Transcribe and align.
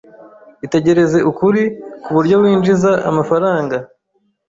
Itegereze 0.65 1.17
ukuri 1.31 1.63
ku 2.03 2.09
buryo 2.15 2.35
winjiza 2.43 2.91
amafaranga. 3.09 3.77